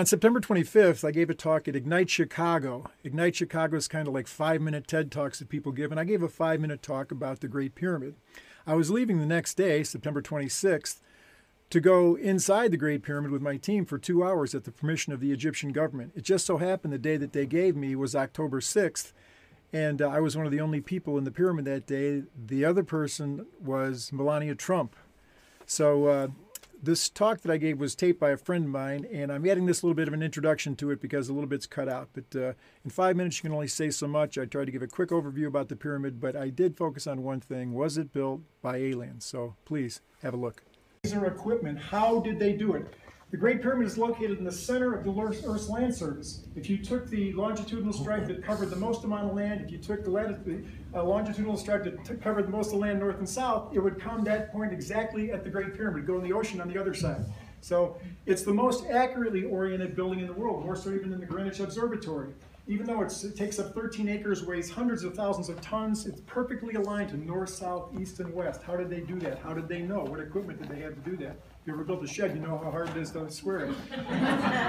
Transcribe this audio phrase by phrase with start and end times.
[0.00, 2.90] on September 25th, I gave a talk at Ignite Chicago.
[3.04, 6.04] Ignite Chicago is kind of like five minute TED Talks that people give, and I
[6.04, 8.14] gave a five minute talk about the Great Pyramid.
[8.66, 11.02] I was leaving the next day, September 26th,
[11.68, 15.12] to go inside the Great Pyramid with my team for two hours at the permission
[15.12, 16.12] of the Egyptian government.
[16.16, 19.12] It just so happened the day that they gave me was October 6th,
[19.70, 22.22] and uh, I was one of the only people in the pyramid that day.
[22.46, 24.96] The other person was Melania Trump.
[25.66, 26.28] So, uh,
[26.82, 29.66] this talk that I gave was taped by a friend of mine, and I'm adding
[29.66, 32.08] this little bit of an introduction to it because a little bit's cut out.
[32.12, 32.52] But uh,
[32.84, 34.38] in five minutes, you can only say so much.
[34.38, 37.22] I tried to give a quick overview about the pyramid, but I did focus on
[37.22, 39.24] one thing was it built by aliens?
[39.24, 40.62] So please have a look.
[41.02, 41.78] These are equipment.
[41.78, 42.94] How did they do it?
[43.30, 45.12] The Great Pyramid is located in the center of the
[45.46, 46.42] Earth's land surface.
[46.56, 49.78] If you took the longitudinal stripe that covered the most amount of land, if you
[49.78, 53.28] took the, latitude, uh, longitudinal stripe that covered the most of the land north and
[53.28, 56.60] south, it would come that point exactly at the Great Pyramid, go in the ocean
[56.60, 57.24] on the other side.
[57.60, 61.26] So it's the most accurately oriented building in the world, more so even than the
[61.26, 62.32] Greenwich Observatory.
[62.66, 66.74] Even though it takes up 13 acres, weighs hundreds of thousands of tons, it's perfectly
[66.74, 68.62] aligned to north, south, east, and west.
[68.62, 69.38] How did they do that?
[69.38, 70.00] How did they know?
[70.00, 71.36] What equipment did they have to do that?
[71.60, 73.74] If you ever built a shed, you know how hard it is to square it.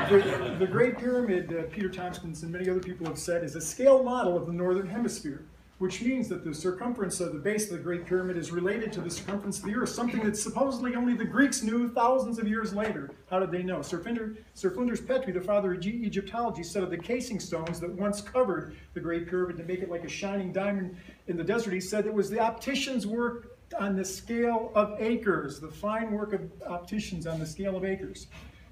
[0.10, 3.62] the, the, Great Pyramid, uh, Peter Tompkins and many other people have said, is a
[3.62, 5.46] scale model of the Northern Hemisphere,
[5.78, 9.00] which means that the circumference of the base of the Great Pyramid is related to
[9.00, 12.74] the circumference of the Earth, something that supposedly only the Greeks knew thousands of years
[12.74, 13.10] later.
[13.30, 13.82] How did they know?
[13.82, 17.90] Sir, Finder, Sir Flinders Petrie, the father of Egyptology, said of the casing stones that
[17.90, 21.72] once covered the Great Pyramid to make it like a shining diamond in the desert,
[21.72, 26.34] he said it was the opticians' work on the scale of acres, the fine work
[26.34, 28.28] of opticians on the scale of acres.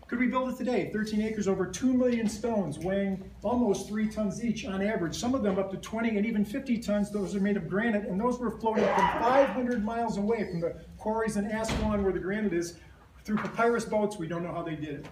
[0.07, 0.89] Could we build it today?
[0.91, 5.15] 13 acres over 2 million stones weighing almost 3 tons each on average.
[5.15, 7.11] Some of them up to 20 and even 50 tons.
[7.11, 10.75] Those are made of granite, and those were floating from 500 miles away from the
[10.97, 12.79] quarries in Aswan where the granite is
[13.23, 14.17] through papyrus boats.
[14.17, 15.05] We don't know how they did it.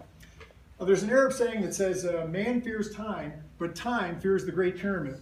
[0.80, 4.52] Uh, there's an Arab saying that says, uh, man fears time, but time fears the
[4.52, 5.22] Great Pyramid.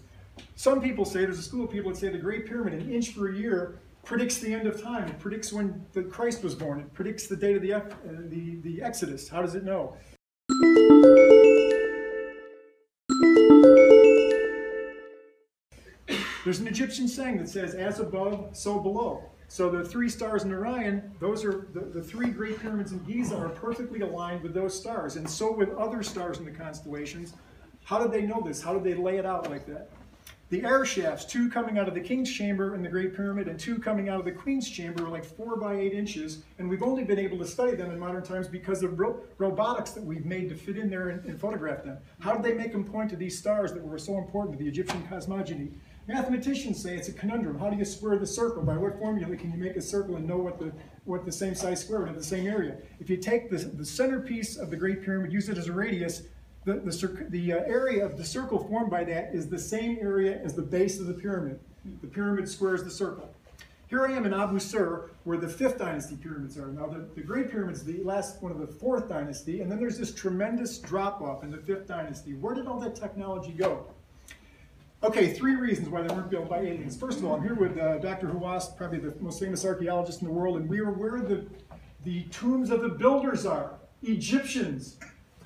[0.56, 3.16] Some people say, there's a school of people that say the Great Pyramid, an inch
[3.16, 5.08] per year, predicts the end of time.
[5.10, 6.80] It predicts when the Christ was born.
[6.80, 7.82] It predicts the date of the, uh,
[8.30, 9.28] the, the Exodus.
[9.28, 9.98] How does it know?
[16.44, 19.24] There's an Egyptian saying that says, as above, so below.
[19.48, 23.36] So the three stars in Orion, those are the, the three great pyramids in Giza
[23.36, 25.16] are perfectly aligned with those stars.
[25.16, 27.34] And so with other stars in the constellations.
[27.84, 28.62] How did they know this?
[28.62, 29.90] How did they lay it out like that?
[30.52, 33.60] The air shafts, two coming out of the King's Chamber in the Great Pyramid and
[33.60, 36.84] two coming out of the Queen's Chamber, are like four by eight inches, and we've
[36.84, 40.24] only been able to study them in modern times because of ro robotics that we've
[40.24, 41.98] made to fit in there and, and, photograph them.
[42.20, 44.70] How did they make them point to these stars that were so important to the
[44.70, 45.72] Egyptian cosmogony?
[46.08, 47.58] Mathematicians say it's a conundrum.
[47.58, 48.62] How do you square the circle?
[48.62, 50.72] By what formula can you make a circle and know what the
[51.06, 52.78] what the same size square root of the same area?
[53.00, 56.22] If you take the, the centerpiece of the Great Pyramid, use it as a radius,
[56.66, 60.42] the, the, the uh, area of the circle formed by that is the same area
[60.44, 61.59] as the base of the pyramid.
[62.02, 63.30] The pyramid squares the circle.
[63.88, 66.68] Here I am in Abu Sir, where the fifth dynasty pyramids are.
[66.68, 70.00] Now, the, the Great Pyramids, the last one of the fourth dynasty, and then there's
[70.00, 72.34] this tremendous drop off in the fifth dynasty.
[72.34, 73.86] Where did all that technology go?
[75.03, 76.97] Okay, three reasons why they weren't built by aliens.
[76.97, 78.28] First of all, I'm here with uh, Dr.
[78.28, 81.46] Hawass, probably the most famous archaeologist in the world, and we are where the,
[82.06, 84.97] the tombs of the builders are Egyptians.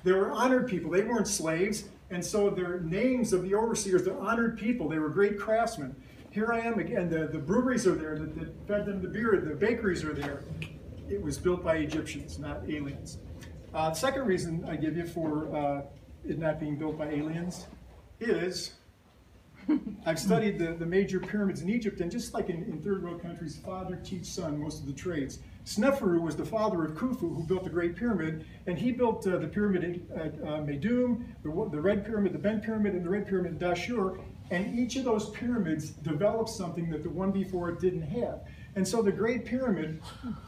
[0.02, 0.90] They were honored people.
[0.90, 1.84] They weren't slaves.
[2.10, 4.88] And so their names of the overseers, they're honored people.
[4.88, 5.94] They were great craftsmen.
[6.30, 7.08] Here I am again.
[7.08, 9.40] The, the breweries are there that, that fed them the beer.
[9.40, 10.42] The bakeries are there.
[11.08, 13.18] It was built by Egyptians, not aliens.
[13.74, 15.82] Uh, second reason I give you for uh,
[16.28, 17.66] it not being built by aliens
[18.18, 18.72] is
[20.06, 23.22] I've studied the, the major pyramids in Egypt, and just like in, in third world
[23.22, 25.40] countries, father teach son most of the trades.
[25.64, 29.36] Sneferu was the father of Khufu, who built the Great Pyramid, and he built uh,
[29.36, 33.26] the pyramid at uh, Meidum, the, the Red Pyramid, the Bent Pyramid, and the Red
[33.26, 34.20] Pyramid in Dashur,
[34.50, 38.40] and each of those pyramids developed something that the one before it didn't have.
[38.74, 40.00] And so the Great Pyramid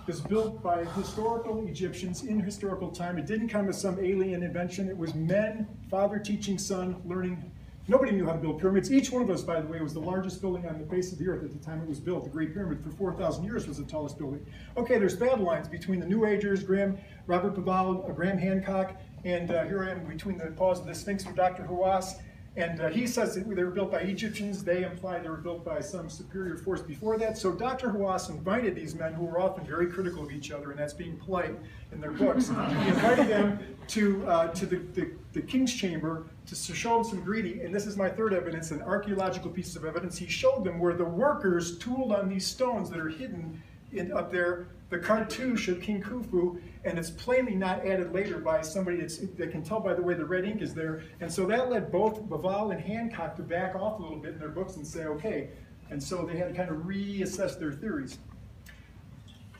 [0.06, 3.18] is built by historical Egyptians in historical time.
[3.18, 4.88] It didn't come as some alien invention.
[4.88, 7.52] It was men, father teaching son, learning
[7.88, 8.92] Nobody knew how to build pyramids.
[8.92, 11.18] Each one of those, by the way, was the largest building on the face of
[11.18, 12.22] the earth at the time it was built.
[12.22, 14.46] The Great Pyramid for 4,000 years was the tallest building.
[14.76, 16.96] Okay, there's battle lines between the New Agers, Graham,
[17.26, 18.94] Robert Bauval, uh, Graham Hancock,
[19.24, 21.64] and uh, here I am between the paws of the Sphinx with Dr.
[21.64, 22.20] Hawass.
[22.54, 24.62] And uh, he says that they were built by Egyptians.
[24.62, 27.38] They imply they were built by some superior force before that.
[27.38, 27.88] So Dr.
[27.88, 31.16] Hawass invited these men who were often very critical of each other, and that's being
[31.16, 31.58] polite
[31.92, 32.48] in their books.
[32.48, 33.58] he invited them
[33.92, 37.60] to, uh, to the, the, the, king's chamber to show them some greedy.
[37.60, 40.16] And this is my third evidence, an archaeological piece of evidence.
[40.16, 43.62] He showed them where the workers tooled on these stones that are hidden
[43.92, 48.62] in, up there, the cartouche of King Khufu, and it's plainly not added later by
[48.62, 51.02] somebody that's, that can tell by the way the red ink is there.
[51.20, 54.38] And so that led both Bauval and Hancock to back off a little bit in
[54.38, 55.50] their books and say, okay.
[55.90, 58.16] And so they had to kind of reassess their theories.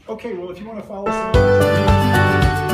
[0.08, 2.72] Okay, well, if you want to follow some.